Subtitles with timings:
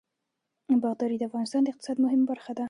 [0.83, 2.59] باغداري د افغانستان د اقتصاد مهمه برخه ده.